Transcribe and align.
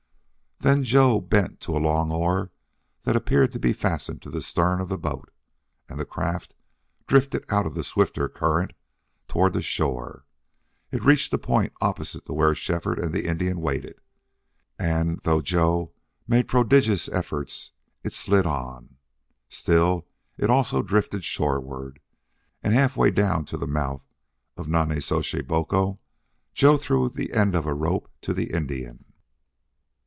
Then 0.63 0.83
Joe 0.83 1.19
bent 1.19 1.59
to 1.61 1.75
a 1.75 1.81
long 1.81 2.11
oar 2.11 2.51
that 3.01 3.15
appeared 3.15 3.51
to 3.53 3.57
be 3.59 3.73
fastened 3.73 4.21
to 4.21 4.29
the 4.29 4.43
stern 4.43 4.79
of 4.79 4.89
the 4.89 4.97
boat, 4.99 5.31
and 5.89 5.99
the 5.99 6.05
craft 6.05 6.53
drifted 7.07 7.43
out 7.49 7.65
of 7.65 7.73
the 7.73 7.83
swifter 7.83 8.29
current 8.29 8.73
toward 9.27 9.53
the 9.53 9.63
shore. 9.63 10.23
It 10.91 11.03
reached 11.03 11.33
a 11.33 11.39
point 11.39 11.73
opposite 11.81 12.27
to 12.27 12.33
where 12.33 12.53
Shefford 12.53 12.99
and 12.99 13.11
the 13.11 13.25
Indian 13.25 13.59
waited, 13.59 13.95
and, 14.77 15.19
though 15.23 15.41
Joe 15.41 15.93
made 16.27 16.47
prodigious 16.47 17.09
efforts, 17.09 17.71
it 18.03 18.13
slid 18.13 18.45
on. 18.45 18.97
Still, 19.49 20.05
it 20.37 20.51
also 20.51 20.83
drifted 20.83 21.23
shoreward, 21.23 21.99
and 22.61 22.75
half 22.75 22.95
way 22.95 23.09
down 23.09 23.45
to 23.45 23.57
the 23.57 23.65
mouth 23.65 24.03
of 24.57 24.67
Nonnezoshe 24.67 25.41
Boco 25.47 25.97
Joe 26.53 26.77
threw 26.77 27.09
the 27.09 27.33
end 27.33 27.55
of 27.55 27.65
a 27.65 27.73
rope 27.73 28.11
to 28.21 28.31
the 28.31 28.53
Indian. 28.53 29.05